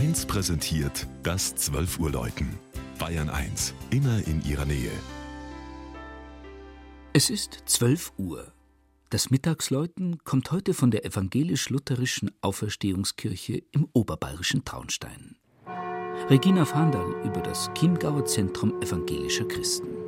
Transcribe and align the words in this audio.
1 0.00 0.24
präsentiert 0.24 1.06
das 1.22 1.54
12 1.56 1.98
Uhr 1.98 2.10
Läuten. 2.10 2.58
Bayern 2.98 3.28
1, 3.28 3.74
immer 3.90 4.26
in 4.26 4.42
ihrer 4.46 4.64
Nähe. 4.64 4.90
Es 7.12 7.28
ist 7.28 7.64
12 7.66 8.14
Uhr. 8.16 8.50
Das 9.10 9.28
Mittagsläuten 9.28 10.24
kommt 10.24 10.52
heute 10.52 10.72
von 10.72 10.90
der 10.90 11.04
evangelisch-lutherischen 11.04 12.30
Auferstehungskirche 12.40 13.62
im 13.72 13.88
oberbayerischen 13.92 14.64
Traunstein. 14.64 15.36
Regina 16.30 16.64
Fahndal 16.64 17.16
über 17.22 17.42
das 17.42 17.70
Chiemgauer 17.74 18.24
Zentrum 18.24 18.80
evangelischer 18.80 19.44
Christen. 19.44 19.99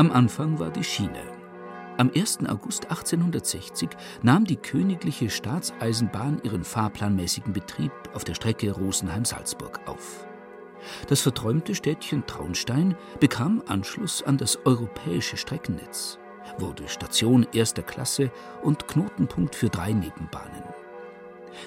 Am 0.00 0.10
Anfang 0.12 0.58
war 0.58 0.70
die 0.70 0.82
Schiene. 0.82 1.20
Am 1.98 2.10
1. 2.16 2.46
August 2.48 2.84
1860 2.84 3.90
nahm 4.22 4.46
die 4.46 4.56
Königliche 4.56 5.28
Staatseisenbahn 5.28 6.40
ihren 6.42 6.64
fahrplanmäßigen 6.64 7.52
Betrieb 7.52 7.92
auf 8.14 8.24
der 8.24 8.32
Strecke 8.32 8.72
Rosenheim-Salzburg 8.72 9.78
auf. 9.84 10.26
Das 11.08 11.20
verträumte 11.20 11.74
Städtchen 11.74 12.26
Traunstein 12.26 12.96
bekam 13.20 13.62
Anschluss 13.66 14.22
an 14.22 14.38
das 14.38 14.64
europäische 14.64 15.36
Streckennetz, 15.36 16.18
wurde 16.56 16.88
Station 16.88 17.46
erster 17.52 17.82
Klasse 17.82 18.30
und 18.62 18.88
Knotenpunkt 18.88 19.54
für 19.54 19.68
drei 19.68 19.92
Nebenbahnen. 19.92 20.64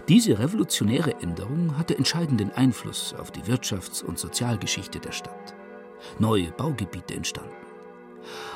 Diese 0.09 0.39
revolutionäre 0.39 1.21
Änderung 1.21 1.77
hatte 1.77 1.95
entscheidenden 1.95 2.49
Einfluss 2.49 3.13
auf 3.13 3.29
die 3.29 3.43
Wirtschafts- 3.43 4.03
und 4.03 4.17
Sozialgeschichte 4.17 4.99
der 4.99 5.11
Stadt. 5.11 5.53
Neue 6.17 6.49
Baugebiete 6.49 7.13
entstanden. 7.13 7.62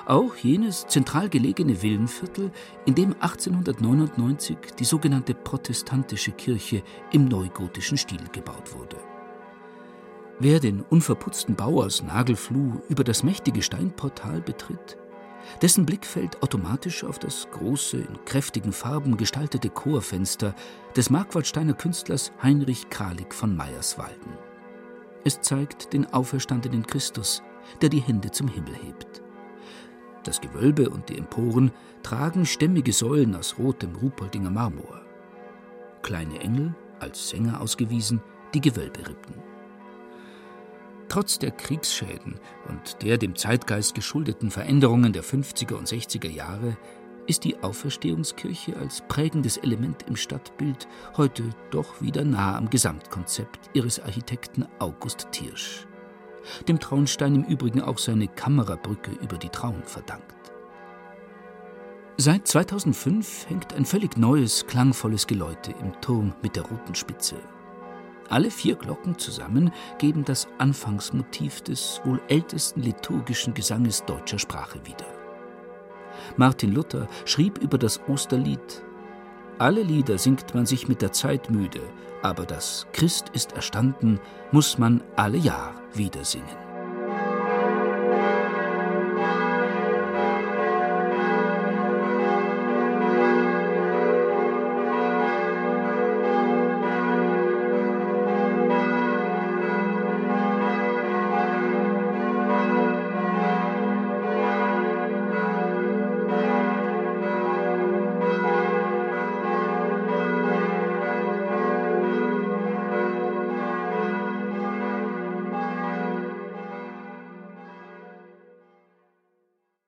Auch 0.05 0.35
jenes 0.35 0.87
zentral 0.87 1.29
gelegene 1.29 1.81
Villenviertel, 1.81 2.51
in 2.85 2.95
dem 2.95 3.13
1899 3.13 4.57
die 4.79 4.85
sogenannte 4.85 5.33
protestantische 5.33 6.31
Kirche 6.31 6.83
im 7.11 7.27
neugotischen 7.27 7.97
Stil 7.97 8.21
gebaut 8.31 8.73
wurde. 8.73 8.97
Wer 10.39 10.59
den 10.59 10.81
unverputzten 10.81 11.55
Bau 11.55 11.81
aus 11.81 12.03
Nagelfluh 12.03 12.79
über 12.89 13.03
das 13.03 13.23
mächtige 13.23 13.63
Steinportal 13.63 14.39
betritt, 14.41 14.97
dessen 15.61 15.85
Blick 15.85 16.05
fällt 16.05 16.43
automatisch 16.43 17.03
auf 17.03 17.19
das 17.19 17.47
große, 17.51 17.97
in 17.97 18.25
kräftigen 18.25 18.71
Farben 18.71 19.17
gestaltete 19.17 19.69
Chorfenster 19.69 20.53
des 20.95 21.09
Markwaldsteiner 21.09 21.73
Künstlers 21.73 22.31
Heinrich 22.43 22.89
Kralik 22.89 23.33
von 23.33 23.55
Meyerswalden. 23.55 24.37
Es 25.23 25.41
zeigt 25.41 25.93
den 25.93 26.05
auferstandenen 26.13 26.85
Christus, 26.85 27.41
der 27.81 27.89
die 27.89 27.99
Hände 27.99 28.31
zum 28.31 28.47
Himmel 28.47 28.75
hebt. 28.75 29.06
Das 30.27 30.41
Gewölbe 30.41 30.89
und 30.89 31.07
die 31.07 31.17
Emporen 31.17 31.71
tragen 32.03 32.45
stämmige 32.45 32.91
Säulen 32.91 33.33
aus 33.33 33.57
rotem 33.57 33.95
Ruhpoldinger 33.95 34.49
Marmor. 34.49 35.01
Kleine 36.01 36.41
Engel, 36.41 36.75
als 36.99 37.29
Sänger 37.29 37.61
ausgewiesen, 37.61 38.21
die 38.53 38.59
Gewölberippen. 38.59 39.35
Trotz 41.07 41.39
der 41.39 41.51
Kriegsschäden 41.51 42.41
und 42.67 43.01
der 43.03 43.17
dem 43.17 43.37
Zeitgeist 43.37 43.95
geschuldeten 43.95 44.51
Veränderungen 44.51 45.13
der 45.13 45.23
50er 45.23 45.75
und 45.75 45.87
60er 45.87 46.29
Jahre 46.29 46.75
ist 47.25 47.45
die 47.45 47.63
Auferstehungskirche 47.63 48.75
als 48.75 49.03
prägendes 49.07 49.55
Element 49.55 50.03
im 50.09 50.17
Stadtbild 50.17 50.89
heute 51.15 51.43
doch 51.71 52.01
wieder 52.01 52.25
nah 52.25 52.57
am 52.57 52.69
Gesamtkonzept 52.69 53.69
ihres 53.73 54.01
Architekten 54.01 54.65
August 54.79 55.29
Thiersch 55.31 55.87
dem 56.67 56.79
Traunstein 56.79 57.35
im 57.35 57.43
Übrigen 57.43 57.81
auch 57.81 57.97
seine 57.97 58.27
Kamerabrücke 58.27 59.11
über 59.11 59.37
die 59.37 59.49
Traun 59.49 59.83
verdankt. 59.83 60.35
Seit 62.17 62.47
2005 62.47 63.47
hängt 63.49 63.73
ein 63.73 63.85
völlig 63.85 64.17
neues, 64.17 64.65
klangvolles 64.65 65.27
Geläute 65.27 65.71
im 65.79 65.99
Turm 66.01 66.33
mit 66.41 66.55
der 66.55 66.63
roten 66.63 66.95
Spitze. 66.95 67.35
Alle 68.29 68.51
vier 68.51 68.75
Glocken 68.75 69.17
zusammen 69.17 69.71
geben 69.99 70.25
das 70.25 70.47
Anfangsmotiv 70.57 71.61
des 71.61 72.01
wohl 72.03 72.19
ältesten 72.27 72.81
liturgischen 72.81 73.53
Gesanges 73.53 74.03
deutscher 74.05 74.39
Sprache 74.39 74.79
wieder. 74.83 75.05
Martin 76.35 76.73
Luther 76.73 77.07
schrieb 77.25 77.59
über 77.59 77.77
das 77.77 78.01
Osterlied 78.07 78.83
Alle 79.59 79.81
Lieder 79.81 80.19
singt 80.19 80.53
man 80.53 80.67
sich 80.67 80.87
mit 80.87 81.01
der 81.01 81.11
Zeit 81.11 81.49
müde, 81.49 81.81
aber 82.21 82.45
das 82.45 82.85
Christ 82.93 83.29
ist 83.33 83.53
erstanden, 83.53 84.19
muss 84.51 84.77
man 84.77 85.01
alle 85.15 85.37
Jahr 85.37 85.73
wieder 85.93 86.23
singen. 86.23 86.66